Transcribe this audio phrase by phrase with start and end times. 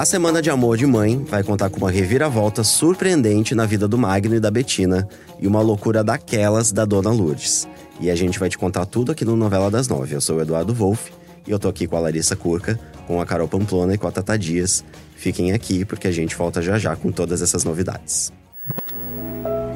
[0.00, 3.98] A Semana de Amor de Mãe vai contar com uma reviravolta surpreendente na vida do
[3.98, 5.06] Magno e da Betina
[5.38, 7.68] e uma loucura daquelas da Dona Lourdes.
[8.00, 10.14] E a gente vai te contar tudo aqui no Novela das Nove.
[10.14, 11.12] Eu sou o Eduardo Wolff
[11.46, 14.10] e eu tô aqui com a Larissa Curca, com a Carol Pamplona e com a
[14.10, 14.82] Tata Dias.
[15.16, 18.32] Fiquem aqui porque a gente volta já já com todas essas novidades.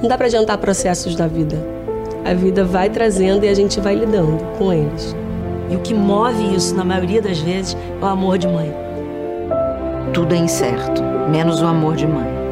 [0.01, 1.63] Não dá pra adiantar processos da vida.
[2.25, 5.15] A vida vai trazendo e a gente vai lidando com eles.
[5.71, 8.73] E o que move isso, na maioria das vezes, é o amor de mãe.
[10.13, 12.45] Tudo é incerto, menos o amor de mãe.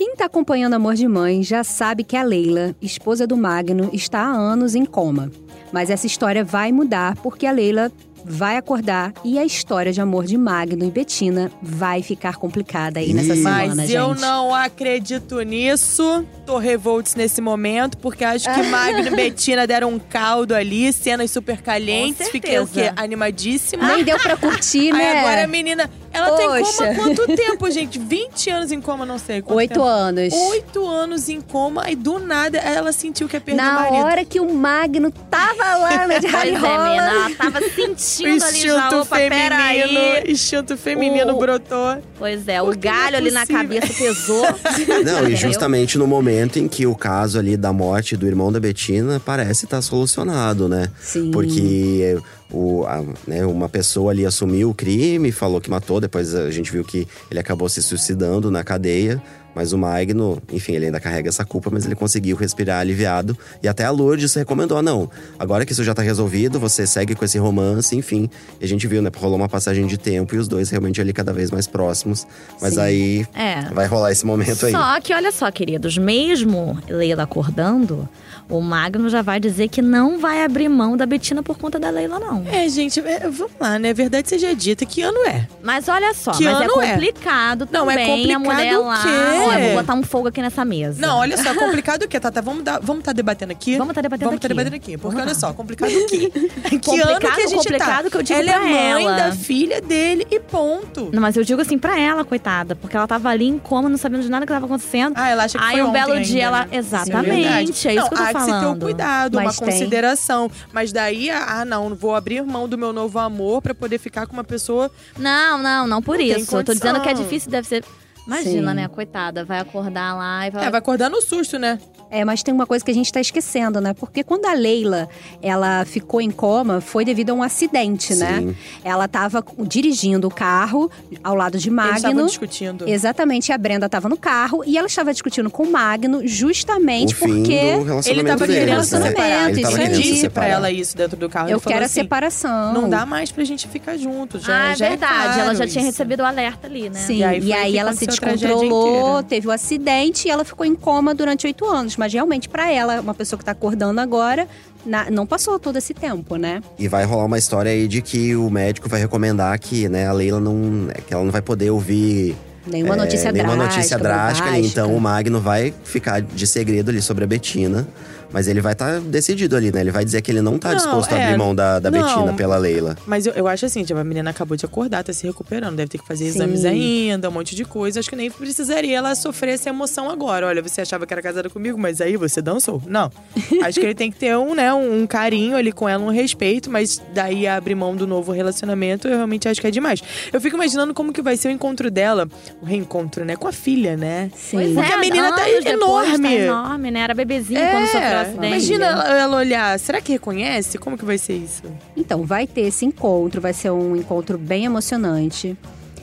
[0.00, 4.20] Quem está acompanhando Amor de Mãe já sabe que a Leila, esposa do Magno, está
[4.20, 5.30] há anos em coma.
[5.70, 7.92] Mas essa história vai mudar porque a Leila
[8.24, 13.12] vai acordar e a história de amor de Magno e Betina vai ficar complicada aí
[13.12, 13.36] nessa Ih.
[13.42, 13.94] semana, Mas gente.
[13.94, 16.24] eu não acredito nisso.
[16.46, 21.30] Tô revoltos nesse momento, porque acho que Magno e Betina deram um caldo ali, cenas
[21.30, 22.28] super calientes.
[22.28, 22.92] Fiquei o quê?
[22.96, 23.86] Animadíssima.
[23.94, 25.20] Nem deu pra curtir, Aí né?
[25.20, 25.88] agora a menina.
[26.12, 26.72] Ela tem Poxa.
[26.76, 27.98] coma há quanto tempo, gente?
[27.98, 29.40] 20 anos em coma, não sei.
[29.42, 29.84] quanto Oito tempo?
[29.84, 30.32] anos.
[30.34, 34.04] Oito anos em coma, e do nada ela sentiu que ia perder o Na marido.
[34.04, 38.44] hora que o Magno tava lá na de Pois é, rola, menina, ela tava sentindo
[38.44, 40.24] ali já, opa, feminino, peraí.
[40.32, 42.02] instinto feminino O- brotou.
[42.18, 44.44] Pois é, o é galho ali na cabeça pesou.
[45.04, 48.58] Não, e justamente no momento em que o caso ali da morte do irmão da
[48.60, 50.90] Betina parece estar solucionado, né?
[51.00, 51.30] Sim.
[51.30, 52.18] Porque
[52.50, 56.70] o, a- né, uma pessoa ali assumiu o crime, falou que matou, depois a gente
[56.72, 59.22] viu que ele acabou se suicidando na cadeia.
[59.54, 63.36] Mas o Magno, enfim, ele ainda carrega essa culpa, mas ele conseguiu respirar aliviado.
[63.62, 67.24] E até a Lourdes recomendou: não, agora que isso já tá resolvido, você segue com
[67.24, 68.28] esse romance, enfim.
[68.60, 69.10] E a gente viu, né?
[69.16, 72.26] Rolou uma passagem de tempo e os dois realmente ali cada vez mais próximos.
[72.60, 72.80] Mas Sim.
[72.80, 73.62] aí É.
[73.72, 74.72] vai rolar esse momento aí.
[74.72, 78.08] Só que, olha só, queridos, mesmo Leila acordando,
[78.48, 81.90] o Magno já vai dizer que não vai abrir mão da Betina por conta da
[81.90, 82.44] Leila, não.
[82.50, 83.92] É, gente, é, vamos lá, né?
[83.92, 85.46] Verdade seja dita, que ano é?
[85.62, 86.92] Mas olha só, Que mas é ano é?
[86.92, 89.02] complicado Não, é também a complicado mulher o lá.
[89.40, 89.46] Quê?
[89.48, 91.00] Olha, vou botar um fogo aqui nessa mesa.
[91.00, 92.40] Não, olha só, complicado o quê, Tata?
[92.42, 93.76] Vamos estar vamos tá debatendo aqui?
[93.76, 94.54] Vamos tá debatendo Vamos tá aqui.
[94.54, 94.96] debatendo aqui.
[94.98, 96.30] Porque Vamos olha só, complicado o quê?
[96.70, 98.10] que Complicado, ano que a gente complicado tá?
[98.10, 99.16] que eu digo ela pra é mãe ela.
[99.16, 101.10] da filha dele e ponto.
[101.12, 103.96] Não, mas eu digo assim pra ela, coitada, porque ela tava ali em coma, não
[103.98, 105.14] sabendo de nada que tava acontecendo.
[105.16, 106.66] Ah, ela acha que Aí foi um belo ainda, dia ela.
[106.66, 106.78] né?
[106.78, 108.82] Exatamente, Sim, é isso não, que eu tô há que se ter um falando.
[108.84, 109.78] cuidado, Mas uma tem.
[109.78, 110.50] consideração.
[110.72, 114.32] Mas daí, ah, não, vou abrir mão do meu novo amor pra poder ficar com
[114.32, 114.90] uma pessoa.
[115.18, 116.56] Não, não, não por Não isso.
[116.56, 117.84] Eu tô dizendo que é difícil, deve ser.
[118.30, 118.76] Imagina, Sim.
[118.76, 120.64] né, coitada, vai acordar lá e vai.
[120.64, 121.80] É, vai acordar no susto, né?
[122.10, 123.94] É, mas tem uma coisa que a gente tá esquecendo, né?
[123.94, 125.08] Porque quando a Leila,
[125.40, 128.40] ela ficou em coma, foi devido a um acidente, né?
[128.40, 128.56] Sim.
[128.84, 130.90] Ela tava dirigindo o carro
[131.22, 132.26] ao lado de Eles estavam Magno.
[132.26, 132.88] discutindo.
[132.88, 137.16] Exatamente, a Brenda estava no carro e ela estava discutindo com o Magno justamente o
[137.16, 139.08] fim porque do relacionamento Ele tava deles, querendo se né?
[139.08, 139.50] separar.
[139.50, 140.48] Ele tava disse pra separar.
[140.48, 141.48] ela isso dentro do carro.
[141.48, 142.72] eu Ele falou quero a assim, separação.
[142.74, 144.38] Não dá mais pra gente ficar junto.
[144.40, 145.14] Já, ah, é já verdade.
[145.34, 145.90] ela claro já tinha isso.
[145.92, 146.98] recebido o alerta ali, né?
[146.98, 150.74] Sim, E aí e aí, ela se descontrolou, teve o acidente e ela ficou em
[150.74, 151.96] coma durante oito anos.
[152.00, 154.48] Mas realmente, pra ela, uma pessoa que tá acordando agora,
[154.86, 156.62] na- não passou todo esse tempo, né?
[156.78, 160.12] E vai rolar uma história aí de que o médico vai recomendar que, né, a
[160.12, 160.88] Leila não.
[161.06, 162.34] que ela não vai poder ouvir
[162.66, 163.76] Nenhuma é, notícia nenhuma drástica.
[163.76, 164.48] notícia drástica.
[164.48, 164.56] ali.
[164.62, 164.80] bombástica.
[164.80, 167.86] Então o Magno vai ficar de segredo ali sobre a Betina.
[168.32, 169.80] Mas ele vai estar decidido ali, né?
[169.80, 171.90] Ele vai dizer que ele não tá Não, disposto a é, abrir mão da, da
[171.90, 172.02] não.
[172.02, 172.96] Betina pela Leila.
[173.06, 175.88] Mas eu, eu acho assim, tipo, a menina acabou de acordar, tá se recuperando, deve
[175.88, 176.38] ter que fazer Sim.
[176.38, 178.00] exames ainda, um monte de coisa.
[178.00, 180.46] Acho que nem precisaria ela sofrer essa emoção agora.
[180.46, 182.82] Olha, você achava que era casada comigo, mas aí você dançou.
[182.86, 183.10] Não.
[183.62, 186.70] acho que ele tem que ter um, né, um, carinho ali com ela, um respeito,
[186.70, 190.02] mas daí abrir mão do novo relacionamento, eu realmente acho que é demais.
[190.32, 192.28] Eu fico imaginando como que vai ser o encontro dela,
[192.62, 194.30] o reencontro, né, com a filha, né?
[194.34, 194.58] Sim.
[194.58, 196.28] Pois Porque é, a menina tá depois, enorme.
[196.28, 197.00] Tá enorme, né?
[197.00, 198.46] Era bebezinho quando sofreu acidente.
[198.46, 200.78] imagina ela, ela olhar, será que reconhece?
[200.78, 201.62] Como que vai ser isso?
[201.96, 205.56] Então, vai ter esse encontro, vai ser um encontro bem emocionante.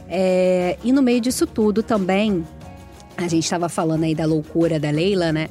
[0.10, 2.46] É, e no meio disso tudo também,
[3.18, 5.50] a gente estava falando aí da loucura da Leila, né?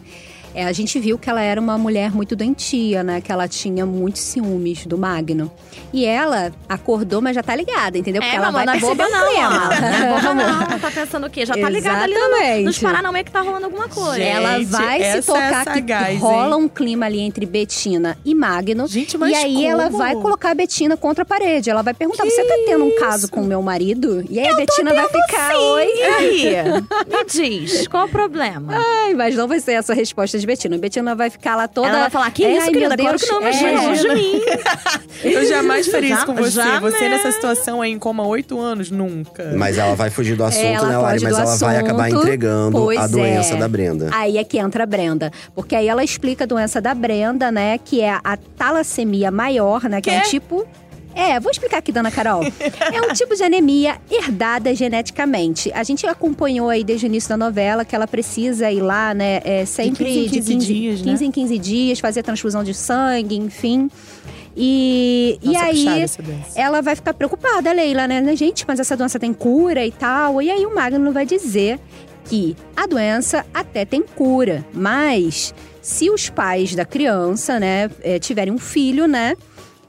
[0.54, 3.20] É, a gente viu que ela era uma mulher muito doentia, né?
[3.20, 5.50] Que ela tinha muitos ciúmes do Magno.
[5.92, 8.22] E ela acordou, mas já tá ligada, entendeu?
[8.22, 9.20] Porque É, ela mamãe, vai não é boba o clima.
[9.20, 9.80] não.
[9.80, 10.66] Não é boba não.
[10.86, 11.44] Tá pensando o quê?
[11.44, 14.16] Já tá ligada ali no, nos Paranauê que tá rolando alguma coisa.
[14.16, 16.18] Gente, Ela vai se é tocar sagaz, que hein?
[16.18, 18.86] rola um clima ali entre Betina e Magno.
[18.86, 19.98] Gente, mas e aí ela como?
[19.98, 21.70] vai colocar a Betina contra a parede.
[21.70, 24.24] Ela vai perguntar: você tá tendo um caso com o meu marido?
[24.30, 25.86] E aí a Betina vai ficar, oi.
[25.96, 26.46] E aí?
[27.08, 28.74] Me diz, qual o problema?
[29.04, 30.78] Ai, mas não vai ser essa a resposta de Betina.
[30.78, 31.88] Betina vai ficar lá toda.
[31.88, 32.96] Ela vai falar, que "É, isso, querida?
[32.96, 34.40] Claro que não, é, longe de mim.
[35.24, 36.50] Eu jamais faria isso com você.
[36.50, 37.10] Já- Você jamais.
[37.10, 39.52] nessa situação aí em coma oito anos, nunca.
[39.56, 41.22] Mas ela vai fugir do assunto, Ela né, Lari?
[41.22, 43.58] Mas ela vai acabar assunto, entregando a doença é.
[43.58, 44.10] da Brenda.
[44.12, 45.30] Aí é que entra a Brenda.
[45.54, 47.78] Porque aí ela explica a doença da Brenda, né?
[47.78, 50.00] Que é a talassemia maior, né?
[50.00, 50.66] Que é um tipo.
[51.16, 52.42] É, vou explicar aqui, dona Carol.
[52.44, 55.72] é um tipo de anemia herdada geneticamente.
[55.72, 59.40] A gente acompanhou aí desde o início da novela que ela precisa ir lá, né?
[59.42, 61.12] É, sempre 15 em 15 dias, né?
[61.12, 63.90] 15 em 15 dias, fazer transfusão de sangue, enfim.
[64.54, 66.60] E, e Nossa, puxada aí, essa doença.
[66.60, 68.36] ela vai ficar preocupada, Leila, né?
[68.36, 70.42] Gente, mas essa doença tem cura e tal.
[70.42, 71.80] E aí o Magno vai dizer
[72.26, 78.52] que a doença até tem cura, mas se os pais da criança, né, eh, tiverem
[78.52, 79.34] um filho, né?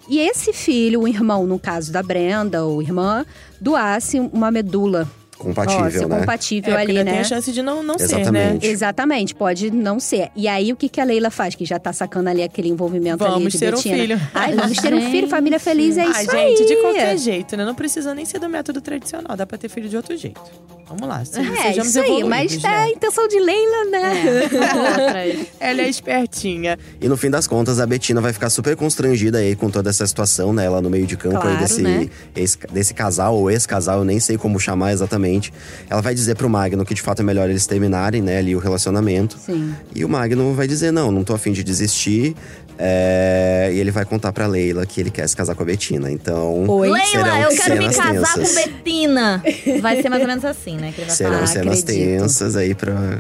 [0.07, 3.25] E esse filho, o irmão, no caso da Brenda ou irmã,
[3.59, 5.07] doasse uma medula
[5.38, 6.19] Compatível, óssea né?
[6.19, 7.21] compatível É, porque ali, ainda tem né?
[7.21, 8.21] a chance de não, não ser, né?
[8.21, 8.68] Exatamente.
[8.68, 10.30] Exatamente, pode não ser.
[10.36, 11.54] E aí, o que, que a Leila faz?
[11.54, 13.98] Que já tá sacando ali aquele envolvimento ali Vamos de ter um Betina.
[13.98, 14.21] filho.
[14.33, 16.68] Ai, vamos ter um filho, família feliz, é ah, isso gente, aí.
[16.68, 17.63] de qualquer jeito, né?
[17.63, 19.38] Não precisa nem ser do método tradicional.
[19.38, 20.42] Dá pra ter filho de outro jeito.
[20.89, 21.24] Vamos lá.
[21.25, 22.78] se- É, sejamos isso aí, mas tá né?
[22.78, 24.13] a intenção de Leila, né?
[24.54, 25.48] Outras.
[25.60, 26.78] Ela é espertinha.
[27.01, 30.07] E no fim das contas, a Betina vai ficar super constrangida aí com toda essa
[30.07, 30.66] situação, né?
[30.66, 32.10] Ela no meio de campo aí Claro, desse, né?
[32.36, 35.51] ex- desse casal ou ex-casal, eu nem sei como chamar exatamente.
[35.89, 38.60] Ela vai dizer pro Magno que de fato é melhor eles terminarem, né, ali o
[38.60, 39.38] relacionamento.
[39.38, 39.75] Sim.
[39.94, 42.36] E o Magno vai dizer: não, não tô afim de desistir.
[42.77, 46.12] É, E ele vai contar pra Leila que ele quer se casar com a Betina.
[46.12, 46.65] Então.
[46.68, 46.89] Oi.
[46.89, 48.50] Leila, eu quero me casar tensas.
[48.50, 49.44] com Betina.
[49.81, 50.91] Vai ser mais ou menos assim, né?
[50.94, 51.47] Que ele vai Serão falar.
[51.47, 52.19] cenas acredito.
[52.19, 53.19] tensas aí pra.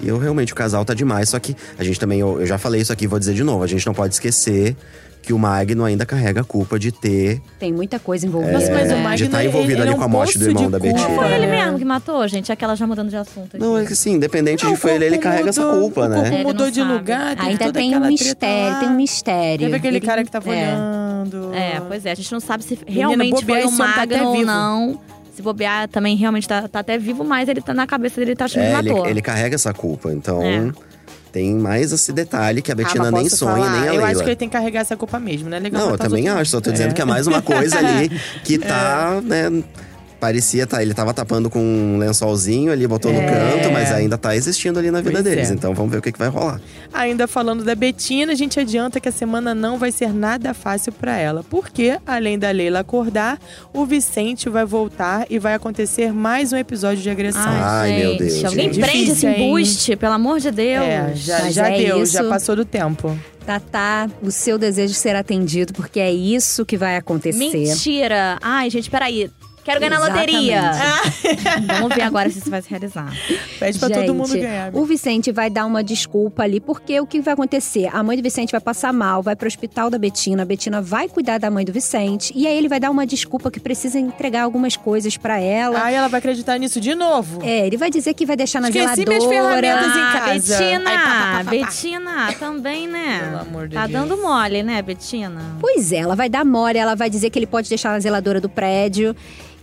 [0.00, 1.28] E eu realmente, o casal tá demais.
[1.28, 3.62] Só que a gente também, eu, eu já falei isso aqui, vou dizer de novo.
[3.62, 4.76] A gente não pode esquecer
[5.22, 7.40] que o Magno ainda carrega a culpa de ter.
[7.58, 8.52] Tem muita coisa envolvida.
[8.54, 10.44] Nossa, mas o de Magno, tá envolvido ele ali é um com a morte do
[10.48, 11.16] irmão de da culpa, Betina.
[11.16, 11.64] Foi ele né?
[11.64, 12.50] mesmo que matou, gente.
[12.50, 13.56] Aquela já mudando de assunto.
[13.56, 16.00] Não, é que assim, independente Não, de foi o ele, ele carrega essa mudou, culpa,
[16.00, 16.34] o corpo né?
[16.34, 16.92] Ele mudou não de sabe.
[16.92, 19.58] lugar, teve Ainda toda tem um mistério, tem um mistério.
[19.66, 20.74] Teve aquele Ele- cara que tava é.
[20.74, 21.54] olhando.
[21.54, 22.10] É, pois é.
[22.10, 25.00] A gente não sabe se realmente foi o tá Magno ou não.
[25.34, 28.36] Se bobear, também realmente tá, tá até vivo, mas ele tá na cabeça dele, ele
[28.36, 29.06] tá achando É, que ele, matou.
[29.08, 30.12] ele carrega essa culpa.
[30.12, 30.70] Então, É.
[31.32, 33.70] tem mais esse detalhe que a Betina Ah, nem sonha, falar?
[33.70, 34.08] nem a Eu Leila.
[34.10, 35.58] acho que ele tem que carregar essa culpa mesmo, né?
[35.58, 36.92] Legal Não, eu também acho, só tô dizendo É.
[36.92, 38.10] que é mais uma coisa ali
[38.44, 39.50] que tá, né?
[40.22, 44.36] Parecia, tá, ele tava tapando com um lençolzinho ali, botou no canto, mas ainda tá
[44.36, 45.50] existindo ali na vida Pois deles.
[45.50, 45.52] é.
[45.52, 46.60] Então vamos ver o que, que vai rolar.
[46.92, 50.92] Ainda falando da Betina, a gente adianta que a semana não vai ser nada fácil
[50.92, 51.44] pra ela.
[51.50, 53.36] Porque, além da Leila acordar,
[53.74, 57.42] o Vicente vai voltar e vai acontecer mais um episódio de agressão.
[57.44, 58.80] Ai, meu gente, Deus, Alguém gente.
[58.80, 60.86] prende esse embuste, pelo amor de Deus.
[60.86, 62.12] É, já, já é deu, isso.
[62.12, 63.18] já passou do tempo.
[63.44, 67.38] Tatá, o seu desejo será atendido, porque é isso que vai acontecer.
[67.40, 68.38] Mentira.
[68.40, 69.28] Ai, gente, peraí.
[69.64, 70.72] Quero ganhar na loteria.
[71.80, 73.12] Vamos ver agora se isso vai se realizar.
[73.58, 74.74] Pede pra todo mundo Gente, ganhar.
[74.74, 77.88] O Vicente vai dar uma desculpa ali, porque o que vai acontecer?
[77.92, 81.08] A mãe do Vicente vai passar mal, vai pro hospital da Betina, a Betina vai
[81.08, 84.42] cuidar da mãe do Vicente, e aí ele vai dar uma desculpa que precisa entregar
[84.42, 85.82] algumas coisas pra ela.
[85.84, 87.40] Aí ela vai acreditar nisso de novo.
[87.42, 89.60] É, ele vai dizer que vai deixar na Esqueci minhas zeladora.
[89.60, 90.58] ferramentas em casa.
[90.58, 91.50] Betina, Ai, pá, pá, pá, pá, pá.
[91.50, 93.20] Betina, também, né?
[93.24, 94.08] Pelo amor de tá Deus.
[94.08, 95.56] dando mole, né, Betina?
[95.60, 98.40] Pois é, ela vai dar mora, ela vai dizer que ele pode deixar na zeladora
[98.40, 99.14] do prédio.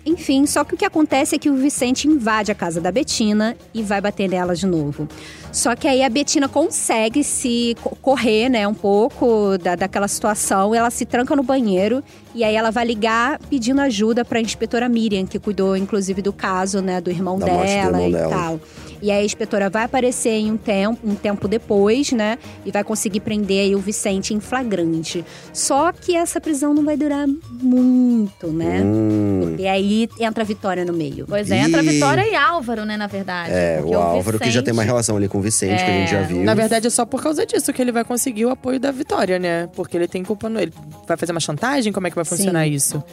[0.06, 3.56] Enfim, só que o que acontece é que o Vicente invade a casa da Betina
[3.74, 5.08] e vai bater nela de novo.
[5.52, 10.74] Só que aí a Betina consegue se co- correr, né, um pouco da, daquela situação.
[10.74, 12.04] Ela se tranca no banheiro
[12.34, 16.32] e aí ela vai ligar pedindo ajuda para a inspetora Miriam, que cuidou inclusive do
[16.32, 18.30] caso, né, do irmão Da morte do dela irmão e dela.
[18.30, 18.60] tal.
[19.02, 22.38] E aí a inspetora vai aparecer em um tempo, um tempo depois, né?
[22.66, 25.24] E vai conseguir prender aí o Vicente em flagrante.
[25.54, 28.82] Só que essa prisão não vai durar muito, né?
[28.84, 31.26] Hum, E aí entra a Vitória no meio.
[31.28, 31.88] Pois é, entra Ih.
[31.90, 33.52] Vitória e Álvaro, né, na verdade.
[33.52, 35.90] é, Porque o Álvaro que já tem uma Vicente- relação ali com o Vicente, que
[35.90, 36.44] a gente já viu.
[36.44, 39.38] Na verdade, é só por causa disso que ele vai conseguir o apoio da Vitória,
[39.40, 39.68] né?
[39.76, 40.60] Porque ele tem culpa no.
[40.60, 40.74] Ele
[41.08, 41.92] vai fazer uma chantagem?
[41.94, 42.72] Como é que vai funcionar Sim.
[42.74, 43.04] isso?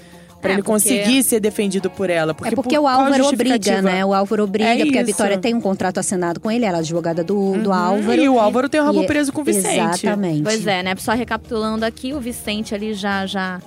[0.40, 2.34] Pra É, ele porque- conseguir ser defendido por ela.
[2.34, 4.04] Porque é porque por o Álvaro obriga, né?
[4.04, 5.02] O Álvaro obriga, É porque a.
[5.04, 8.20] Vitória tem um contrato assinado com ele, ela é advogada do, do Álvaro.
[8.20, 9.76] E o Álvaro tem o rabo E- preso com o Vicente.
[10.04, 10.42] Exatamente.
[10.42, 10.94] Pois é, né?
[10.98, 13.60] Só recapitulando aqui, o Vicente ali já já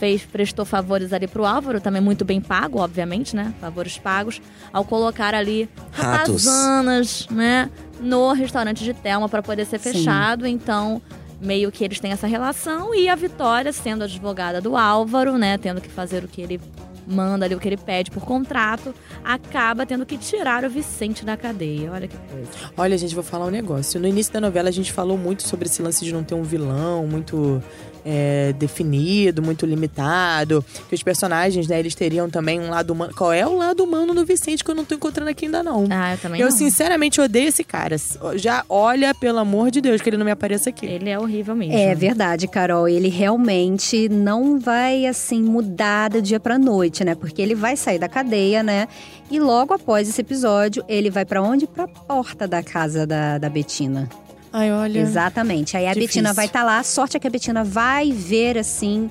[0.00, 3.54] fez, prestou favores ali pro Álvaro, também muito bem pago, obviamente, né?
[3.60, 4.42] Favores pagos,
[4.72, 6.44] ao colocar ali Ratos.
[6.46, 7.70] ratazanas, né?
[8.00, 9.92] No restaurante de Thelma para poder ser Sim.
[9.92, 10.44] fechado.
[10.44, 11.00] Então,
[11.42, 12.94] meio que eles têm essa relação.
[12.94, 15.58] E a Vitória, sendo advogada do Álvaro, né?
[15.58, 16.60] Tendo que fazer o que ele
[17.06, 18.94] manda ali, o que ele pede por contrato,
[19.24, 21.90] acaba tendo que tirar o Vicente da cadeia.
[21.92, 22.48] Olha que coisa.
[22.76, 24.00] Olha, gente, vou falar um negócio.
[24.00, 26.42] No início da novela, a gente falou muito sobre esse lance de não ter um
[26.42, 27.62] vilão muito
[28.04, 30.64] é, definido, muito limitado.
[30.88, 33.12] Que os personagens, né, eles teriam também um lado humano.
[33.14, 35.86] Qual é o lado humano do Vicente que eu não tô encontrando aqui ainda, não?
[35.90, 36.56] Ah, eu também eu, não.
[36.56, 37.96] sinceramente, odeio esse cara.
[38.34, 40.86] Já olha, pelo amor de Deus, que ele não me apareça aqui.
[40.86, 41.76] Ele é horrível mesmo.
[41.76, 42.88] É verdade, Carol.
[42.88, 47.14] Ele realmente não vai, assim, mudar do dia pra noite, né?
[47.14, 48.88] Porque ele vai sair da cadeia, né?
[49.30, 51.66] E logo após esse episódio, ele vai pra onde?
[51.66, 54.08] Pra porta da casa da, da Betina.
[54.52, 55.00] Ai, olha.
[55.00, 55.76] Exatamente.
[55.76, 56.08] Aí a Difícil.
[56.22, 56.78] Betina vai estar lá.
[56.78, 59.10] A sorte é que a Betina vai ver, assim,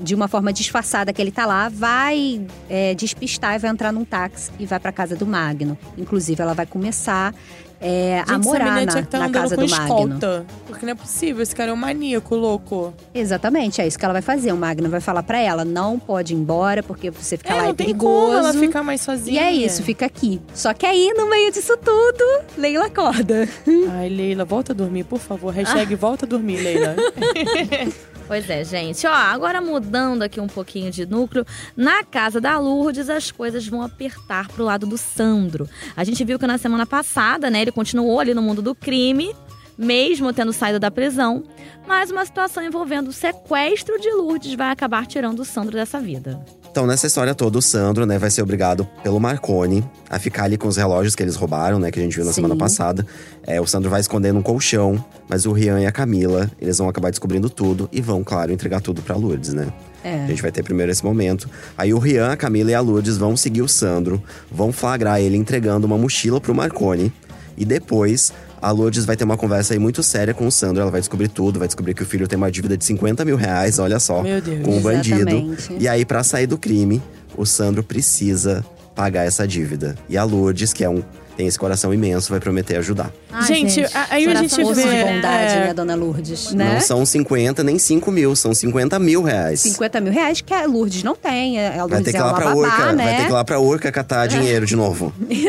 [0.00, 4.04] de uma forma disfarçada que ele tá lá, vai é, despistar e vai entrar num
[4.04, 5.76] táxi e vai pra casa do Magno.
[5.96, 7.34] Inclusive, ela vai começar
[7.80, 9.84] é, Gente, a morar na, estar na casa do Magno.
[9.84, 10.46] escolta.
[10.66, 12.92] Porque não é possível, esse cara é um maníaco, louco.
[13.14, 14.52] Exatamente, é isso que ela vai fazer.
[14.52, 17.62] O Magno vai falar pra ela: não pode ir embora, porque você ficar é, lá
[17.62, 18.26] não é tem perigoso.
[18.26, 19.40] como ela ficar mais sozinha.
[19.40, 20.42] E é isso, fica aqui.
[20.52, 23.48] Só que aí, no meio disso tudo, Leila acorda.
[23.92, 25.54] Ai, Leila, volta a dormir, por favor.
[25.54, 26.96] Hashtag volta a dormir, Leila.
[28.30, 29.04] Pois é, gente.
[29.08, 31.44] Ó, agora mudando aqui um pouquinho de núcleo,
[31.76, 35.68] na casa da Lourdes as coisas vão apertar pro lado do Sandro.
[35.96, 39.34] A gente viu que na semana passada, né, ele continuou ali no mundo do crime,
[39.76, 41.42] mesmo tendo saído da prisão,
[41.88, 46.40] mas uma situação envolvendo o sequestro de Lourdes vai acabar tirando o Sandro dessa vida.
[46.70, 50.56] Então, nessa história toda, o Sandro, né, vai ser obrigado pelo Marconi a ficar ali
[50.56, 52.36] com os relógios que eles roubaram, né, que a gente viu na Sim.
[52.36, 53.04] semana passada.
[53.44, 56.88] É, o Sandro vai esconder num colchão, mas o Rian e a Camila, eles vão
[56.88, 59.66] acabar descobrindo tudo e vão, claro, entregar tudo pra Lourdes, né?
[60.04, 60.22] É.
[60.22, 61.50] A gente vai ter primeiro esse momento.
[61.76, 65.36] Aí o Rian, a Camila e a Lourdes vão seguir o Sandro, vão flagrar ele
[65.36, 67.12] entregando uma mochila pro Marconi.
[67.58, 70.82] E depois, a Lourdes vai ter uma conversa aí muito séria com o Sandro.
[70.82, 73.36] Ela vai descobrir tudo, vai descobrir que o filho tem uma dívida de 50 mil
[73.36, 74.22] reais, olha só.
[74.22, 74.62] Meu Deus.
[74.62, 75.30] Com o bandido.
[75.30, 75.76] Exatamente.
[75.78, 77.02] E aí, pra sair do crime,
[77.36, 78.64] o Sandro precisa
[78.94, 79.96] pagar essa dívida.
[80.08, 81.02] E a Lourdes, que é um,
[81.36, 83.10] tem esse coração imenso, vai prometer ajudar.
[83.32, 85.66] Ai, Gente, aí a gente vê- de bondade, é.
[85.68, 86.52] né, dona Lourdes?
[86.52, 86.74] Né?
[86.74, 89.60] Não são 50 nem 5 mil, são 50 mil reais.
[89.60, 91.58] 50 mil reais que a Lourdes não tem.
[91.64, 93.04] A Vai Lourdes ter que ir é lá uma pra babá, Urca, né?
[93.04, 95.12] vai ter que ir lá pra Urca catar dinheiro de novo.
[95.18, 95.48] Tomara que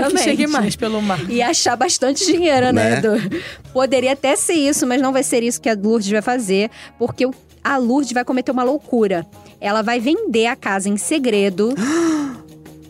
[0.00, 0.22] Exatamente.
[0.22, 1.18] chegue mais pelo mar.
[1.30, 2.90] E achar bastante dinheiro, né?
[2.90, 3.00] Né?
[3.00, 3.40] Do-
[3.72, 7.26] Poderia até ser isso, mas não vai ser isso que a Lourdes vai fazer, porque
[7.64, 9.26] a Lourdes vai cometer uma loucura.
[9.60, 11.74] Ela vai vender a casa em segredo.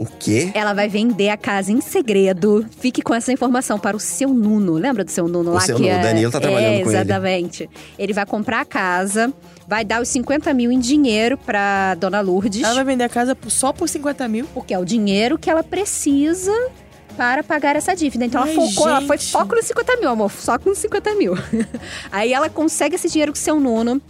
[0.02, 0.50] O quê?
[0.54, 2.66] Ela vai vender a casa em segredo.
[2.80, 4.72] Fique com essa informação para o seu Nuno.
[4.74, 5.60] Lembra do seu Nuno O lá?
[5.60, 5.98] seu que Nuno, é...
[5.98, 6.98] o Danilo tá trabalhando é, com ele.
[6.98, 7.70] Exatamente.
[7.98, 9.32] Ele vai comprar a casa,
[9.68, 12.62] vai dar os 50 mil em dinheiro para dona Lourdes.
[12.64, 14.44] Ela vai vender a casa por- só por 50 mil.
[14.52, 16.52] Porque é o dinheiro que ela precisa
[17.16, 18.24] para pagar essa dívida.
[18.24, 19.30] Então Ai, ela focou, ela foi gente.
[19.30, 20.32] foco nos 50 mil, amor.
[20.32, 21.34] Só com os 50 mil.
[22.10, 24.00] Aí ela consegue esse dinheiro com seu Nuno.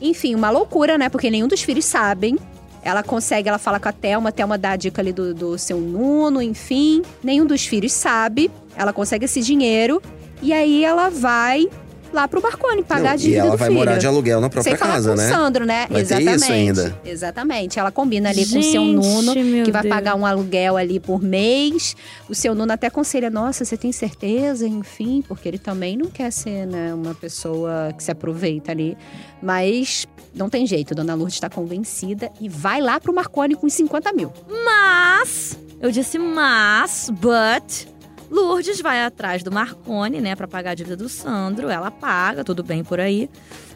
[0.00, 1.08] Enfim, uma loucura, né?
[1.08, 2.38] Porque nenhum dos filhos sabem.
[2.82, 5.58] Ela consegue, ela fala com a Thelma, a Thelma dá a dica ali do, do
[5.58, 7.02] seu Nuno, enfim.
[7.22, 8.50] Nenhum dos filhos sabe.
[8.76, 10.02] Ela consegue esse dinheiro.
[10.42, 11.68] E aí ela vai
[12.12, 13.78] lá pro Marconi pagar Não, a dívida e ela do vai filho.
[13.78, 15.26] morar de aluguel na própria Sem falar casa, com né?
[15.26, 15.86] o Sandro, né?
[15.88, 16.36] Vai ter Exatamente.
[16.42, 17.00] isso ainda.
[17.04, 17.78] Exatamente.
[17.78, 19.94] Ela combina ali com o seu Gente, Nuno, que vai Deus.
[19.94, 21.96] pagar um aluguel ali por mês.
[22.28, 24.66] O seu Nuno até aconselha, nossa, você tem certeza?
[24.66, 28.96] Enfim, porque ele também não quer ser né, uma pessoa que se aproveita ali.
[29.42, 34.12] Mas não tem jeito, Dona Lourdes está convencida e vai lá pro Marconi com 50
[34.12, 34.32] mil.
[34.64, 37.89] Mas, eu disse mas, but.
[38.30, 41.68] Lourdes vai atrás do Marconi, né, pra pagar a dívida do Sandro.
[41.68, 43.28] Ela paga, tudo bem por aí.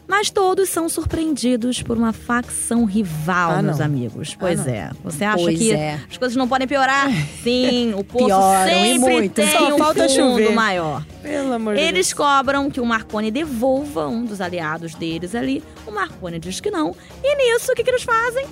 [0.07, 4.35] Mas todos são surpreendidos por uma facção rival, Ah, meus amigos.
[4.39, 4.71] Pois não.
[4.73, 4.91] é.
[5.03, 5.99] Você acha Pois que é.
[6.09, 7.07] as coisas não podem piorar?
[7.43, 10.51] Sim, o poço Pioram, sempre tem Só um falta fundo chover.
[10.53, 11.03] maior.
[11.23, 12.13] Pelo amor de Eles Deus.
[12.13, 15.63] cobram que o Marconi devolva um dos aliados deles ali.
[15.87, 16.95] O Marconi diz que não.
[17.23, 18.45] E nisso, o que, que eles fazem?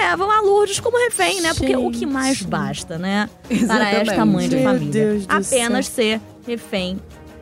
[0.00, 1.54] Levam a Lourdes como refém, né?
[1.54, 3.30] Porque o que mais basta, né?
[3.46, 4.10] Para Exatamente.
[4.10, 4.90] esta mãe de Meu família.
[4.92, 6.98] Deus Apenas ser refém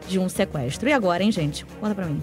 [0.08, 0.86] de um sequestro.
[0.88, 1.64] E agora, hein, gente?
[1.80, 2.20] Conta pra mim.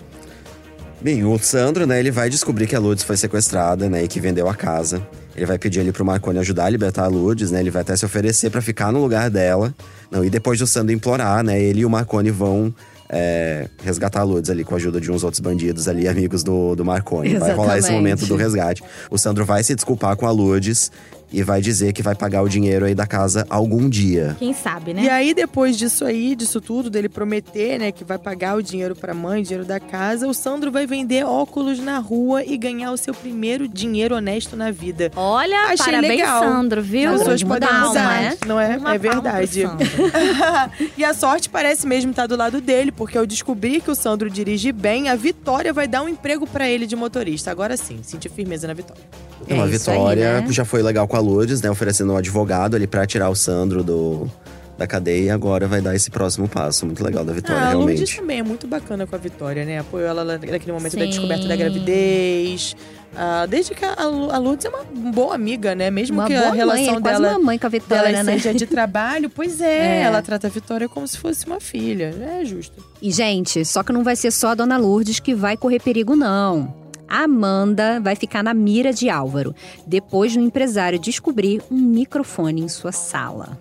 [1.01, 4.19] Bem, o Sandro, né, ele vai descobrir que a Lourdes foi sequestrada, né, e que
[4.19, 5.01] vendeu a casa.
[5.35, 7.95] Ele vai pedir ali pro Marconi ajudar a libertar a Lourdes, né, ele vai até
[7.95, 9.73] se oferecer pra ficar no lugar dela.
[10.11, 12.71] Não, e depois do Sandro implorar, né, ele e o Marconi vão
[13.09, 16.75] é, resgatar a Lourdes ali com a ajuda de uns outros bandidos ali, amigos do,
[16.75, 17.35] do Marconi.
[17.35, 18.03] Vai rolar esse Exatamente.
[18.03, 18.83] momento do resgate.
[19.09, 20.91] O Sandro vai se desculpar com a Lourdes
[21.31, 24.35] e vai dizer que vai pagar o dinheiro aí da casa algum dia.
[24.39, 25.03] Quem sabe, né?
[25.03, 28.95] E aí, depois disso aí, disso tudo, dele prometer, né, que vai pagar o dinheiro
[28.95, 32.97] pra mãe, dinheiro da casa, o Sandro vai vender óculos na rua e ganhar o
[32.97, 35.11] seu primeiro dinheiro honesto na vida.
[35.15, 36.43] Olha, Achei parabéns, legal.
[36.43, 37.11] Sandro, viu?
[37.11, 38.37] As pessoas de podem mudar, né?
[38.45, 38.77] não é?
[38.77, 39.63] Uma é verdade.
[40.97, 44.29] E a sorte parece mesmo estar do lado dele, porque ao descobrir que o Sandro
[44.29, 47.51] dirige bem, a Vitória vai dar um emprego pra ele de motorista.
[47.51, 49.01] Agora sim, senti firmeza na Vitória.
[49.47, 50.47] É Então, a aí, Vitória né?
[50.49, 51.69] já foi legal com a Lourdes, né?
[51.69, 54.29] Oferecendo um advogado ali pra tirar o Sandro do,
[54.77, 55.25] da cadeia.
[55.25, 56.85] E agora vai dar esse próximo passo.
[56.85, 58.17] Muito legal da Vitória, ah, a Lourdes realmente.
[58.17, 59.79] também é muito bacana com a Vitória, né?
[59.79, 61.09] Apoiou ela naquele momento da Sim.
[61.09, 62.75] descoberta da gravidez.
[63.13, 65.91] Ah, desde que a, a Lourdes é uma boa amiga, né?
[65.91, 68.03] Mesmo Uma que boa a relação mãe, é quase dela, uma mãe com a Vitória,
[68.11, 68.33] dela né?
[68.39, 70.01] seja de trabalho, pois é, É.
[70.03, 72.15] ela trata a Vitória como se fosse uma filha.
[72.39, 72.81] É justo.
[73.01, 76.15] E, gente, só que não vai ser só a Dona Lourdes que vai correr perigo,
[76.15, 76.73] não.
[77.19, 79.53] Amanda vai ficar na mira de Álvaro,
[79.85, 83.57] depois do empresário descobrir um microfone em sua sala.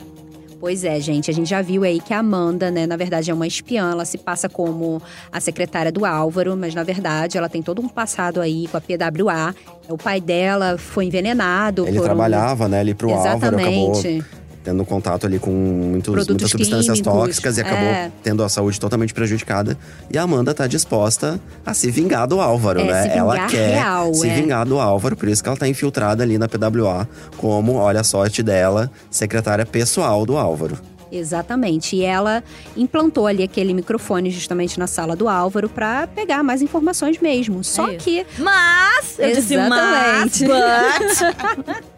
[0.60, 3.34] Pois é, gente, a gente já viu aí que a Amanda, né, na verdade é
[3.34, 5.00] uma espiã, ela se passa como
[5.32, 8.80] a secretária do Álvaro, mas na verdade ela tem todo um passado aí com a
[8.80, 9.54] PWA.
[9.88, 14.24] O pai dela foi envenenado Ele por um- trabalhava, né, ali pro Álvaro, acabou Exatamente.
[14.62, 18.12] Tendo contato ali com muitos, Produtos muitas substâncias químicos, tóxicas e acabou é.
[18.22, 19.76] tendo a saúde totalmente prejudicada.
[20.10, 23.02] E a Amanda tá disposta a se vingar do Álvaro, É, né?
[23.02, 24.34] se ela quer real, se é.
[24.34, 28.04] vingar do Álvaro, por isso que ela tá infiltrada ali na PWA, como, olha a
[28.04, 30.78] sorte dela, secretária pessoal do Álvaro.
[31.12, 31.96] Exatamente.
[31.96, 32.42] E ela
[32.76, 37.64] implantou ali aquele microfone justamente na sala do Álvaro pra pegar mais informações mesmo.
[37.64, 40.44] Só É que Mas, eu disse mas, Exatamente.
[40.46, 41.84] but...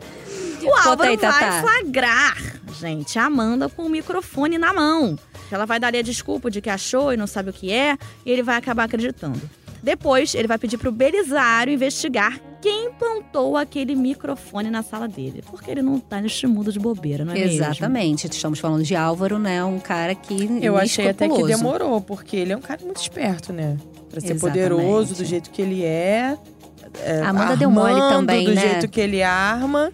[0.66, 5.18] o Álvaro aí, vai flagrar, gente, a Amanda com o microfone na mão.
[5.50, 7.96] Ela vai dar ali a desculpa de que achou e não sabe o que é,
[8.24, 9.40] e ele vai acabar acreditando.
[9.82, 15.42] Depois, ele vai pedir pro Belisário investigar quem plantou aquele microfone na sala dele.
[15.50, 17.64] Porque ele não tá neste mundo de bobeira, não é mesmo?
[17.64, 18.28] Exatamente.
[18.28, 19.64] Estamos falando de Álvaro, né?
[19.64, 20.48] Um cara que.
[20.62, 23.76] Eu achei até que demorou, porque ele é um cara muito esperto, né?
[24.08, 24.40] Pra ser Exatamente.
[24.40, 26.38] poderoso do jeito que ele é.
[27.00, 28.60] é A Amanda deu mole também, do né?
[28.60, 29.90] jeito que ele arma.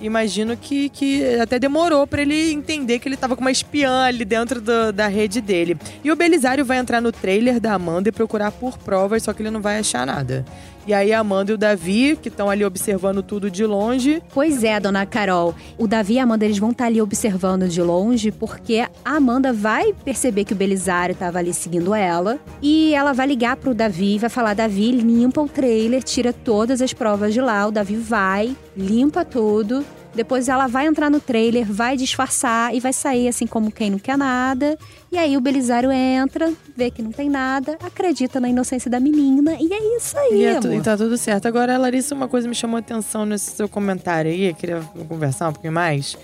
[0.00, 4.24] Imagino que, que até demorou pra ele entender que ele tava com uma espiã ali
[4.24, 5.76] dentro do- da rede dele.
[6.02, 9.40] E o Belisário vai entrar no trailer da Amanda e procurar por provas, só que
[9.42, 10.44] ele não vai achar nada.
[10.86, 14.62] E aí a Amanda e o Davi, que estão ali observando tudo de longe, Pois
[14.62, 15.54] é, dona Carol.
[15.78, 19.52] O Davi e a Amanda eles vão estar ali observando de longe, porque a Amanda
[19.52, 22.38] vai perceber que o Belisário estava ali seguindo ela.
[22.60, 26.82] E ela vai ligar pro Davi e vai falar: Davi, limpa o trailer, tira todas
[26.82, 27.66] as provas de lá.
[27.66, 29.84] O Davi vai, limpa tudo.
[30.14, 33.98] Depois ela vai entrar no trailer, vai disfarçar e vai sair assim como quem não
[33.98, 34.78] quer nada.
[35.10, 39.56] E aí o Belisário entra, vê que não tem nada, acredita na inocência da menina.
[39.60, 41.46] E é isso aí, E, é tu- e tá tudo certo.
[41.46, 45.48] Agora, Larissa, uma coisa me chamou a atenção nesse seu comentário aí, eu queria conversar
[45.48, 46.16] um pouquinho mais.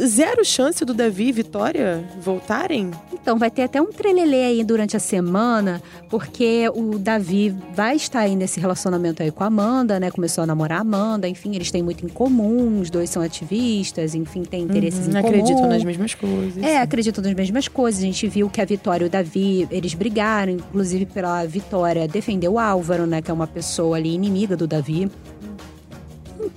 [0.00, 2.90] Zero chance do Davi e Vitória voltarem?
[3.12, 8.20] Então, vai ter até um trelelê aí durante a semana, porque o Davi vai estar
[8.20, 10.10] aí nesse relacionamento aí com a Amanda, né?
[10.10, 14.14] Começou a namorar a Amanda, enfim, eles têm muito em comum, os dois são ativistas,
[14.14, 15.28] enfim, têm interesses Uhum, em comum.
[15.28, 16.62] acreditam nas mesmas coisas.
[16.64, 18.00] É, acreditam nas mesmas coisas.
[18.02, 22.48] A gente viu que a Vitória e o Davi, eles brigaram, inclusive pela Vitória defender
[22.48, 23.20] o Álvaro, né?
[23.22, 25.10] Que é uma pessoa ali inimiga do Davi.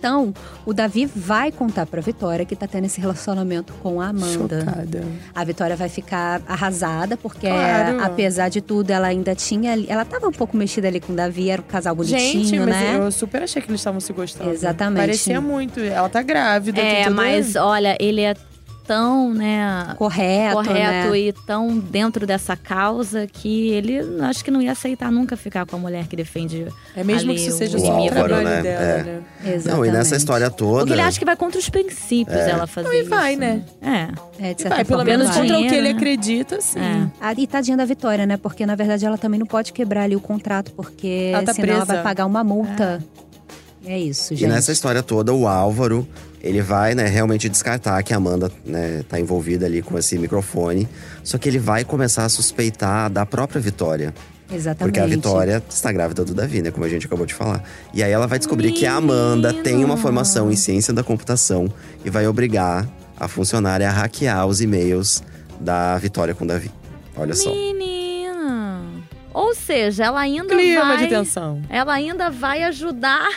[0.06, 0.32] Então,
[0.68, 4.60] o Davi vai contar pra Vitória que tá tendo esse relacionamento com a Amanda.
[4.60, 5.04] Chocada.
[5.34, 8.04] A Vitória vai ficar arrasada, porque Claro.
[8.04, 9.74] apesar de tudo, ela ainda tinha.
[9.88, 12.68] Ela tava um pouco mexida ali com o Davi, era um casal bonitinho, Gente, mas
[12.70, 12.98] né?
[13.00, 14.52] eu super achei que eles estavam se gostando.
[14.52, 15.00] Exatamente.
[15.00, 15.80] Parecia muito.
[15.80, 16.80] Ela tá grávida.
[16.80, 18.36] É, mas olha, ele é
[18.88, 21.18] tão, né, Correto, correto né?
[21.18, 25.76] e tão dentro dessa causa que ele acho que não ia aceitar nunca ficar com
[25.76, 26.68] a mulher que defende.
[26.96, 28.62] É mesmo ali que isso seja o o Álvaro, trabalho né?
[28.62, 29.04] dela, É.
[29.04, 29.22] né?
[29.44, 29.68] Exatamente.
[29.68, 30.80] Não, e nessa história toda.
[30.80, 33.40] Porque ele acha que vai contra os princípios ela fazer Não, e vai, isso.
[33.42, 33.62] né?
[33.82, 34.50] É.
[34.50, 35.40] É, de E certa vai, pelo forma, menos vai.
[35.40, 35.96] contra o que ele né?
[35.96, 36.80] acredita, sim.
[36.80, 37.08] É.
[37.22, 38.38] Ah, e tadinha da Vitória, né?
[38.38, 41.70] Porque na verdade ela também não pode quebrar ali o contrato, porque Ela tá senão
[41.76, 41.94] ela presa.
[41.96, 43.02] vai pagar uma multa.
[43.04, 43.25] É,
[43.88, 44.50] isso, E gente.
[44.50, 46.08] nessa história toda, o Álvaro,
[46.42, 50.88] ele vai, né, realmente descartar que a Amanda, né, tá envolvida ali com esse microfone.
[51.24, 54.14] Só que ele vai começar a suspeitar da própria Vitória.
[54.52, 54.94] Exatamente.
[54.94, 56.70] Porque a Vitória está grávida do Davi, né?
[56.70, 57.64] Como a gente acabou de falar.
[57.94, 59.98] E aí ela vai descobrir que a Amanda tem uma Menino.
[59.98, 61.68] formação em ciência da computação
[62.04, 62.88] e vai obrigar
[63.20, 65.24] a funcionária a hackear os e-mails
[65.60, 66.70] da Vitória com o Davi.
[67.18, 67.50] Olha só.
[67.50, 68.82] Menina.
[69.34, 71.62] Ou seja, ela ainda Clima vai de tensão.
[71.68, 73.28] ela ainda vai ajudar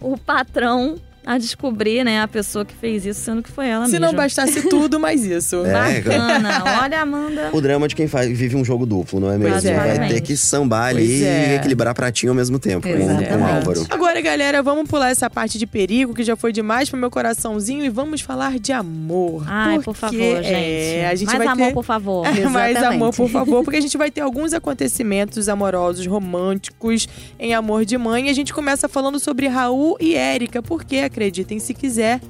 [0.00, 0.96] o patrão
[1.28, 4.06] a descobrir, né, a pessoa que fez isso, sendo que foi ela Se mesma.
[4.06, 5.58] não bastasse tudo, mais isso.
[5.68, 6.00] É.
[6.00, 6.62] Bacana.
[6.82, 7.50] Olha, Amanda.
[7.52, 9.52] O drama de quem faz- vive um jogo duplo, não é mesmo?
[9.52, 9.74] Pois é.
[9.98, 11.52] Vai ter que sambar ali é.
[11.52, 13.46] e equilibrar pratinho ao mesmo tempo com, com o.
[13.46, 13.86] Álvaro.
[13.90, 17.84] Agora, galera, vamos pular essa parte de perigo, que já foi demais pro meu coraçãozinho,
[17.84, 19.44] e vamos falar de amor.
[19.46, 20.46] Ai, por favor, gente.
[20.46, 21.74] É, a gente Mais vai amor, ter...
[21.74, 22.26] por favor.
[22.50, 27.06] Mais amor, por favor, porque a gente vai ter alguns acontecimentos amorosos, românticos,
[27.38, 28.28] em Amor de Mãe.
[28.28, 32.20] E a gente começa falando sobre Raul e Érica, porque, acreditem se quiser,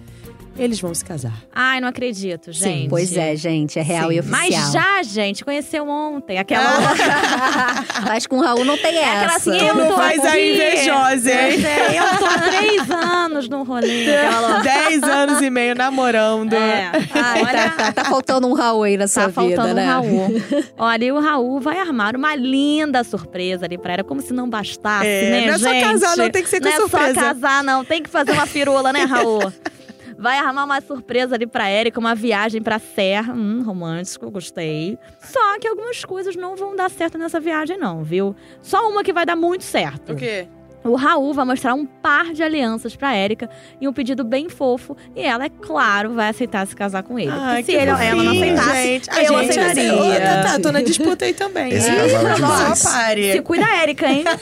[0.58, 1.32] eles vão se casar.
[1.54, 2.88] Ai, não acredito, gente.
[2.88, 4.16] Pois é, gente, é real Sim.
[4.16, 4.40] e oficial.
[4.40, 6.38] Mas já, gente, conheceu ontem.
[6.38, 6.64] Aquela.
[8.06, 9.36] Mas com o Raul não tem Aquela essa.
[9.50, 10.52] assim, eu não tô faz a aqui.
[10.54, 11.50] invejosa, hein?
[11.52, 14.16] Pois é, eu tô há três anos no rolê.
[14.16, 14.58] Aquela...
[14.60, 16.52] Dez anos e meio namorando.
[16.54, 16.90] É.
[17.14, 19.84] Ai, Olha, tá, tá, tá faltando um Raul aí na sua Tá vida, faltando né?
[19.84, 20.28] o Raul.
[20.78, 24.48] Olha, e o Raul vai armar uma linda surpresa ali pra ela, como se não
[24.48, 25.84] bastasse, É, né, não é só gente?
[25.84, 27.14] casar, não, tem que ser com Não é surpresa.
[27.14, 27.84] só casar, não.
[27.84, 29.52] Tem que fazer uma firula, né, Raul?
[30.18, 33.32] Vai armar uma surpresa ali pra Erika, uma viagem pra Serra.
[33.32, 34.98] Hum, romântico, gostei.
[35.20, 38.34] Só que algumas coisas não vão dar certo nessa viagem, não, viu?
[38.60, 40.12] Só uma que vai dar muito certo.
[40.12, 40.48] O quê?
[40.84, 43.50] O Raul vai mostrar um par de alianças pra Érica
[43.80, 44.96] e um pedido bem fofo.
[45.14, 47.30] E ela, é claro, vai aceitar se casar com ele.
[47.32, 49.10] Ai, se ele, ela não aceitasse, gente.
[49.10, 49.94] A eu gente, aceitaria.
[49.96, 51.72] Ô, Tatá, tô na disputa aí também.
[51.72, 51.96] Esse hein?
[51.96, 52.82] casal é Só demais.
[52.82, 53.32] pare.
[53.32, 54.24] Se cuida, Érica, hein?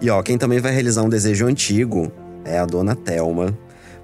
[0.00, 2.12] E ó, quem também vai realizar um desejo antigo
[2.44, 3.56] é a dona Thelma.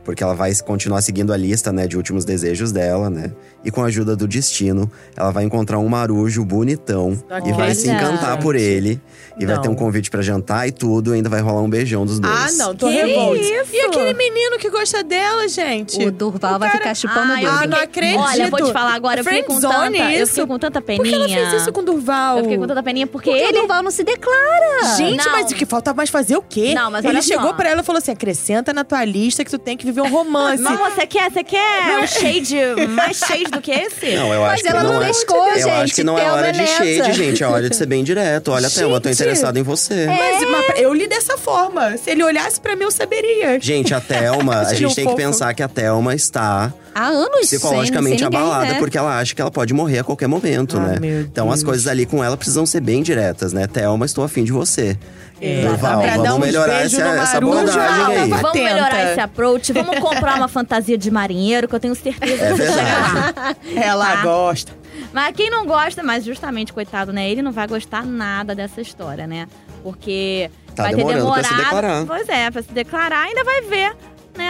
[0.04, 3.32] Porque ela vai continuar seguindo a lista, né, de últimos desejos dela, né?
[3.62, 7.74] E com a ajuda do destino, ela vai encontrar um marujo bonitão Não e vai
[7.74, 9.00] se encantar por ele.
[9.38, 9.62] E vai Não.
[9.62, 12.34] ter um convite pra jantar e tudo, e ainda vai rolar um beijão dos dois.
[12.34, 13.38] Ah, não, tô Que revolta.
[13.40, 13.74] isso?
[13.74, 16.02] E aquele menino que gosta dela, gente?
[16.04, 17.48] O Durval O vai cara- ficar chupando o eu dedo.
[17.62, 18.18] Ah, não acredito.
[18.20, 20.32] Olha, vou te falar agora, eu fiquei com tanta, Friendzone eu isso.
[20.32, 21.02] fiquei com tanta peninha.
[21.02, 22.36] Por que ela fez isso com o Durval?
[22.38, 23.58] Eu fiquei com tanta peninha porque, Porque ele...
[23.58, 24.96] o Durval não se declara.
[24.96, 25.32] Gente, Não.
[25.32, 26.74] mas o que falta mais fazer o quê?
[26.74, 29.58] Não, mas Ele chegou pra ela e falou assim: acrescenta na tua lista que tu
[29.58, 30.62] tem que viver um romance.
[30.62, 32.56] Não, você quer, você quer um shade,
[32.88, 34.14] mais shade do que esse?
[34.14, 35.06] Não, eu Mas acho que ela não, não é.
[35.06, 35.68] pescou, eu gente.
[35.70, 37.42] acho que não é hora de shade, gente.
[37.42, 38.52] É hora de ser bem direto.
[38.52, 39.20] Olha, Thelma, eu tô Gente.
[39.20, 40.06] interessado em você.
[40.06, 41.96] Mas, mas eu li dessa forma.
[41.96, 43.58] Se ele olhasse pra mim, eu saberia.
[43.60, 47.40] Gente, a Thelma, a gente um tem que pensar que a Thelma está Há anos
[47.40, 48.78] psicologicamente sem, sem ninguém, abalada, né?
[48.78, 50.98] porque ela acha que ela pode morrer a qualquer momento, Ah, né?
[51.00, 53.66] meu Então as coisas ali com ela precisam ser bem diretas, né?
[53.66, 54.96] Thelma, estou afim de você.
[55.40, 58.28] É, Durval, pra dar vamos melhorar essa, abordagem aí.
[58.28, 62.50] Vamos melhorar esse approach, vamos comprar uma fantasia de marinheiro, que eu tenho certeza É
[62.50, 63.56] que verdade.
[63.76, 64.22] Ela Tá.
[64.22, 64.72] gosta.
[65.12, 67.28] Mas quem não gosta, mas justamente, coitado, né?
[67.30, 69.46] Ele não vai gostar nada dessa história, né?
[69.82, 71.32] Porque Tá vai ter demorado.
[71.32, 72.06] pra se declarar.
[72.06, 73.96] Pois é, pra se declarar, ainda vai ver,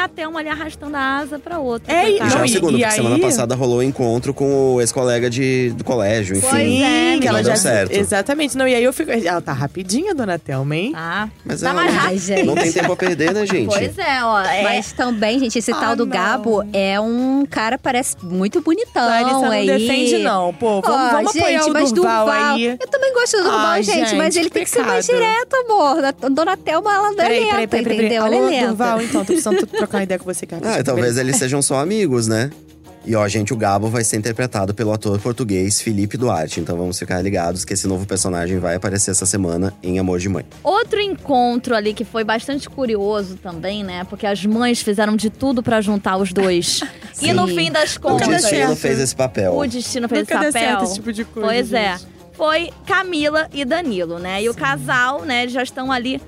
[0.00, 0.04] né?
[0.04, 1.92] A Thelma ali arrastando a asa pra outra.
[1.92, 3.78] É, e- E já é Não, o e- segundo, e porque semana aí- passada rolou
[3.78, 6.46] o encontro com o ex-colega de, do colégio, enfim.
[6.48, 7.92] Pois é, que não ela deu já certo.
[7.92, 8.56] Exatamente.
[8.56, 9.10] Não, e aí eu fico.
[9.10, 10.92] Ela tá rapidinha, dona Thelma, hein?
[10.92, 11.28] Tá.
[11.44, 12.18] Mas tá ela mais Ai, rápido.
[12.20, 12.42] gente.
[12.44, 13.66] não tem tempo a perder, né, gente?
[13.66, 14.40] Pois é, ó.
[14.42, 16.12] É, Mas também, gente, esse Ah, tal do não.
[16.12, 19.04] Gabo é um cara, parece muito bonitão.
[19.06, 19.66] Larissa não aí.
[19.66, 20.52] defende, não.
[20.54, 22.66] Pô, vamos, Ó, vamos apoiar gente, o mas Durval, Durval, aí.
[22.80, 25.96] Eu também gosto do Durval, Ai, gente, mas ele tem que ser mais direto, amor.
[26.30, 27.98] Dona Thelma, ela não é Peraí, lenta, peraí, peraí, peraí.
[28.06, 28.26] entendeu?
[28.26, 28.66] Ela é Alô, lenta.
[28.68, 30.78] Durval, então, tô precisando trocar uma ideia com você, cara.
[30.78, 32.50] Ah, talvez eles sejam só amigos, né?
[33.04, 36.60] E ó, gente, o Gabo vai ser interpretado pelo ator português Felipe Duarte.
[36.60, 40.28] Então vamos ficar ligados que esse novo personagem vai aparecer essa semana em Amor de
[40.28, 40.44] Mãe.
[40.62, 44.04] Outro encontro ali que foi bastante curioso também, né?
[44.04, 46.82] Porque as mães fizeram de tudo pra juntar os dois.
[47.22, 47.32] e Sim.
[47.32, 49.56] no fim das O contas, deu destino fez esse papel.
[49.56, 50.68] o destino fez Nunca esse deu papel.
[50.68, 51.48] certo esse tipo de coisa.
[51.48, 51.92] Pois é.
[51.96, 52.06] gente.
[52.34, 54.42] Foi Camila e Danilo, né?
[54.42, 56.20] E o casal, né, eles já estão ali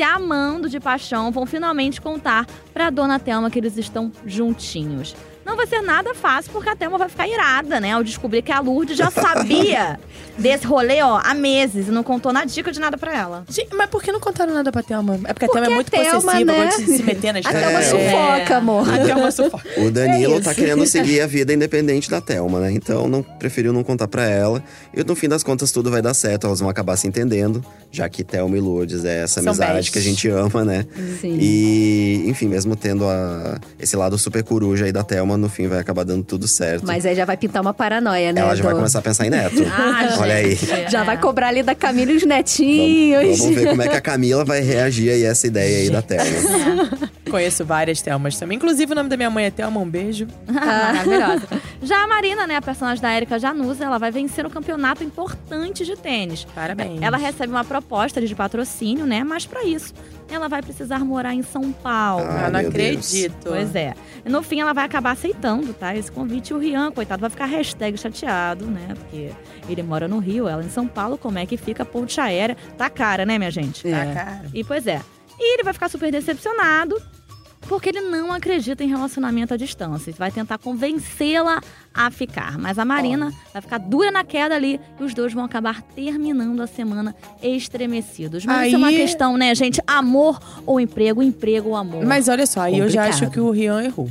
[0.00, 5.14] se amando de paixão, vão finalmente contar pra dona Thelma que eles estão juntinhos.
[5.50, 7.90] Não vai ser nada fácil, porque a Thelma vai ficar irada, né?
[7.92, 9.98] Ao descobrir que a Lourdes já sabia
[10.38, 13.44] desse rolê, ó, há meses e não contou na dica de nada pra ela.
[13.48, 15.18] Gente, mas por que não contaram nada pra Thelma?
[15.24, 16.64] É porque a Thelma é a muito Thelma, possessiva, né?
[16.66, 17.60] gosta de se meter na A história.
[17.60, 17.82] Thelma É.
[18.38, 18.88] sufoca, amor.
[18.88, 19.64] A Thelma sufoca.
[19.80, 22.70] O Danilo É tá querendo seguir a vida independente da Thelma, né?
[22.72, 24.62] Então não preferiu não contar pra ela.
[24.94, 28.08] E no fim das contas tudo vai dar certo, elas vão acabar se entendendo, já
[28.08, 29.90] que Thelma e Lourdes é essa São amizade best.
[29.92, 30.86] que a gente ama, né?
[31.20, 31.36] Sim.
[31.40, 35.78] E, enfim, mesmo tendo a- esse lado super coruja aí da Thelma, no fim vai
[35.80, 36.86] acabar dando tudo certo.
[36.86, 38.40] Mas aí já vai pintar uma paranoia, né?
[38.40, 39.56] ela já vai do- começar a pensar em neto.
[39.72, 40.56] Ah, Olha aí.
[40.88, 41.04] Já É.
[41.04, 43.38] vai cobrar ali da Camila e os Vamos, netinhos.
[43.38, 46.02] vamos ver como é que a Camila vai reagir aí a essa ideia aí da
[46.02, 46.90] Thelma.
[47.30, 48.56] Conheço várias Thelmas também.
[48.56, 49.80] Inclusive, o nome da minha mãe é Thelma.
[49.80, 50.26] Um beijo.
[50.48, 51.42] Maravilhosa.
[51.82, 55.84] Já a Marina, né, a personagem da Erika Januza, ela vai vencer um campeonato importante
[55.86, 56.44] de tênis.
[56.54, 57.00] Parabéns.
[57.00, 59.24] Ela recebe uma proposta de patrocínio, né?
[59.24, 59.94] Mas pra isso,
[60.28, 62.26] ela vai precisar morar em São Paulo.
[62.28, 63.06] Ah, Ah, não meu Deus.
[63.08, 63.36] acredito.
[63.48, 63.94] Pois é.
[64.26, 65.96] No fim, ela vai acabar aceitando, tá?
[65.96, 66.50] Esse convite.
[66.50, 68.88] E o Rian, coitado, vai ficar hashtag chateado, né?
[68.98, 69.30] Porque
[69.66, 71.16] ele mora no Rio, ela em São Paulo.
[71.16, 72.58] Como é que fica a ponte aérea?
[72.76, 73.82] Tá cara, né, minha gente?
[73.90, 74.14] Tá, É.
[74.14, 74.44] cara.
[74.52, 75.00] E pois é.
[75.38, 77.00] E ele vai ficar super decepcionado.
[77.68, 80.12] Porque ele não acredita em relacionamento à distância.
[80.18, 81.60] Vai tentar convencê-la
[81.94, 82.58] a ficar.
[82.58, 84.80] Mas a Marina vai ficar dura na queda ali.
[84.98, 88.44] E os dois vão acabar terminando a semana estremecidos.
[88.44, 89.80] Mas isso é uma Aí- questão, né, gente?
[89.86, 91.22] Amor ou emprego?
[91.22, 92.04] Emprego ou amor?
[92.04, 94.08] Mas olha só, aí eu já acho que o Rian errou.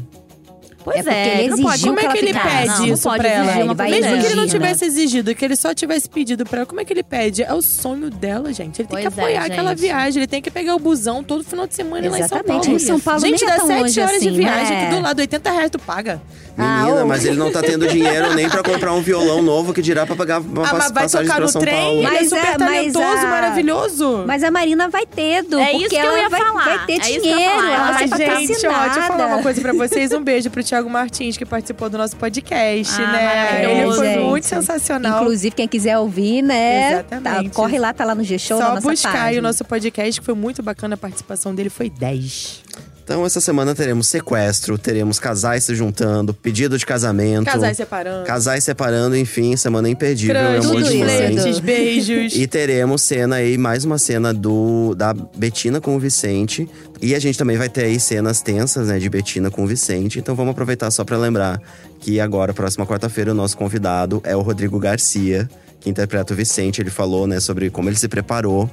[0.91, 1.73] Pois É porque ele não pode.
[1.75, 3.45] exigiu Como é que que ele pede Não, não isso pode pra ela?
[3.45, 4.47] exigir Mesmo que ele não exigir, né?
[4.47, 7.43] tivesse exigido, que ele só tivesse pedido pra ela, como é que ele pede?
[7.43, 8.82] É o sonho dela, gente.
[8.82, 9.80] Ele tem que Pois é, apoiar aquela gente.
[9.82, 10.19] viagem.
[10.21, 12.38] Ele tem que pegar o busão todo final de semana e ir lá em São
[12.38, 12.63] Exatamente.
[12.65, 12.75] Paulo.
[12.75, 14.84] Em São Paulo gente, é dá tão sete longe horas assim, de viagem né?
[14.88, 15.19] aqui do lado.
[15.19, 16.21] 80 reais tu paga.
[16.58, 19.82] Menina, Ah, mas ele não tá tendo dinheiro nem pra comprar um violão novo que
[19.82, 21.73] dirá pra pagar uma ah, mas vai passagem tocar pra no São trem?
[21.75, 21.97] Paulo.
[21.99, 24.23] Ele é Mas super é, mas talentoso, a- maravilhoso.
[24.28, 26.63] Mas a Marina vai ter, Du, É porque isso que eu ela ia vai, falar.
[26.65, 27.73] vai ter É isso que eu ia dinheiro, falar.
[27.73, 28.17] ela vai Ai, ser
[28.54, 30.12] gente, ó, deixa eu falar uma coisa pra vocês.
[30.12, 33.71] Um beijo pro Thiago Martins, que participou do nosso podcast, Ah, né?
[33.81, 34.19] Ele foi gente.
[34.23, 35.23] muito sensacional.
[35.23, 36.91] Inclusive, quem quiser ouvir, né?
[36.93, 37.49] Exatamente.
[37.49, 39.39] tá, corre lá, tá lá no G-Show, Só buscar aí página.
[39.39, 40.93] o nosso podcast, que foi muito bacana.
[40.93, 42.61] A participação dele foi 10.
[43.10, 47.45] Então, essa semana teremos sequestro, teremos casais se juntando, pedido de casamento.
[47.45, 48.24] Casais separando.
[48.24, 50.60] Casais separando, enfim, semana imperdível.
[50.60, 50.72] Isso.
[50.72, 51.02] vocês.
[51.02, 52.36] flertes, beijos.
[52.36, 56.69] E teremos cena aí, mais uma cena do da Betina com o Vicente.
[57.02, 60.19] E a gente também vai ter aí cenas tensas, né, de Betina com o Vicente.
[60.19, 61.60] Então vamos aproveitar só pra lembrar
[62.00, 66.80] que agora, próxima quarta-feira, o nosso convidado é o Rodrigo Garcia, que interpreta o Vicente.
[66.80, 68.69] Ele falou, né, sobre como ele se preparou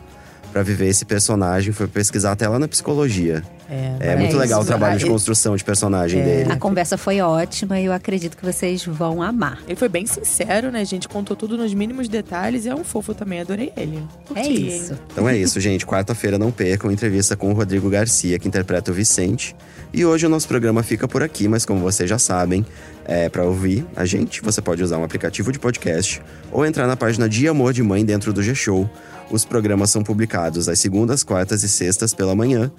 [0.57, 3.43] pra viver esse personagem, foi pesquisar até lá na psicologia.
[3.69, 4.39] É, muito isso.
[4.39, 6.51] legal o trabalho de Ah, construção de personagem dele.
[6.51, 9.59] A conversa foi ótima e eu acredito que vocês vão amar.
[9.67, 11.07] Ele foi bem sincero, né, gente?
[11.09, 13.41] Contou tudo nos mínimos detalhes e é um fofo também.
[13.41, 14.03] Adorei ele.
[14.27, 14.93] Curti, É isso.
[14.95, 14.99] hein?
[15.13, 15.85] Então é isso, gente.
[15.85, 19.55] Quarta-feira não percam entrevista com o Rodrigo Garcia, que interpreta o Vicente.
[19.93, 22.65] E hoje o nosso programa fica por aqui, mas como vocês já sabem,
[23.07, 26.97] é, para ouvir a gente, você pode usar um aplicativo de podcast ou entrar na
[26.97, 28.91] página de Amor de Mãe dentro do G-Show.
[29.31, 32.71] Os programas são publicados às segundas, quartas e sextas pela manhã.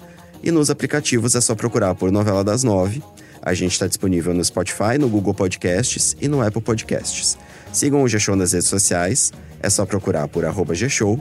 [0.42, 3.02] E nos aplicativos é só procurar por Novela das Nove.
[3.40, 7.38] A gente está disponível no Spotify, no Google Podcasts e no Apple Podcasts.
[7.72, 11.18] Sigam o G-Show nas redes sociais, é só procurar por arroba G-Show.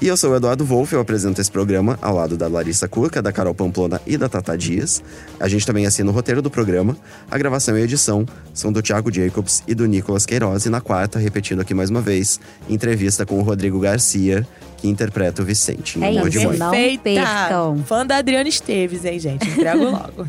[0.00, 3.22] E eu sou o Eduardo Wolff, eu apresento esse programa ao lado da Larissa Curca,
[3.22, 5.02] da Carol Pamplona e da Tata Dias.
[5.40, 6.94] A gente também assina o roteiro do programa.
[7.30, 10.66] A gravação e a edição são do Thiago Jacobs e do Nicolas Queiroz.
[10.66, 15.40] E na quarta, repetindo aqui mais uma vez, entrevista com o Rodrigo Garcia, que interpreta
[15.40, 15.98] o Vicente.
[16.04, 16.58] É Amor de isso, Mãe.
[16.58, 17.82] não percam.
[17.86, 19.48] Fã da Adriana Esteves, hein, gente?
[19.48, 20.28] Entrego logo.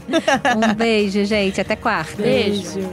[0.56, 1.60] Um beijo, gente.
[1.60, 2.22] Até quarta.
[2.22, 2.74] Beijo.
[2.74, 2.90] Beijo.